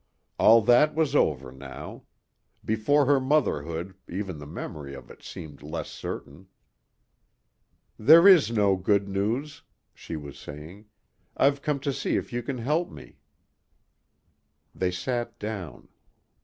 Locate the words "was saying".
10.15-10.85